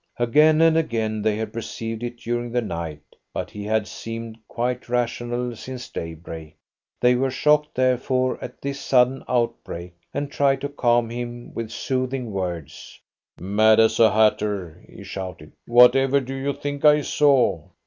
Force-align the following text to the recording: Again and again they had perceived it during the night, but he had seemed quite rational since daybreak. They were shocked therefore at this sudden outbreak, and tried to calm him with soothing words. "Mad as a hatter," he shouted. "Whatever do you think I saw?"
Again 0.17 0.61
and 0.61 0.75
again 0.77 1.21
they 1.21 1.35
had 1.37 1.53
perceived 1.53 2.01
it 2.01 2.17
during 2.17 2.51
the 2.51 2.61
night, 2.63 3.03
but 3.35 3.51
he 3.51 3.63
had 3.63 3.87
seemed 3.87 4.39
quite 4.47 4.89
rational 4.89 5.55
since 5.55 5.89
daybreak. 5.89 6.55
They 6.99 7.13
were 7.13 7.29
shocked 7.29 7.75
therefore 7.75 8.43
at 8.43 8.63
this 8.63 8.79
sudden 8.79 9.23
outbreak, 9.29 9.93
and 10.11 10.31
tried 10.31 10.61
to 10.61 10.69
calm 10.69 11.11
him 11.11 11.53
with 11.53 11.69
soothing 11.69 12.31
words. 12.31 12.99
"Mad 13.39 13.79
as 13.79 13.99
a 13.99 14.11
hatter," 14.11 14.83
he 14.89 15.03
shouted. 15.03 15.51
"Whatever 15.67 16.19
do 16.19 16.33
you 16.33 16.53
think 16.53 16.83
I 16.83 17.01
saw?" 17.01 17.67